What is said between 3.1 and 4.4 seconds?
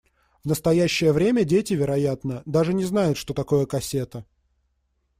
что такое кассета.